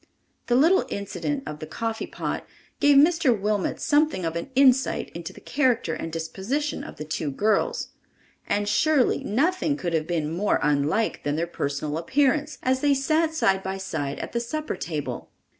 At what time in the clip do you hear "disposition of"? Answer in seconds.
6.11-6.95